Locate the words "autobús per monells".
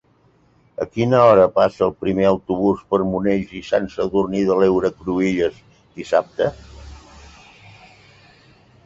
2.29-3.53